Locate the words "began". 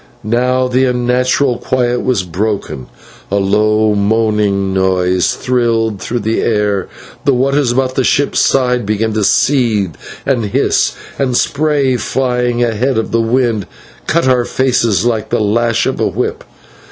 8.83-9.13